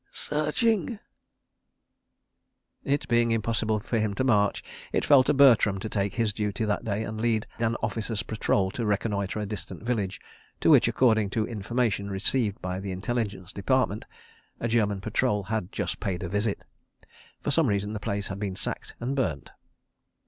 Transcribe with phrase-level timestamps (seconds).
[0.11, 0.97] Searching!..."
[2.95, 6.65] It being impossible for him to march, it fell to Bertram to take his duty
[6.65, 10.19] that day, and lead an officers' patrol to reconnoitre a distant village
[10.59, 14.05] to which, according to information received by the Intelligence Department,
[14.59, 16.65] a German patrol had just paid a visit.
[17.43, 19.51] For some reason the place had been sacked and burnt.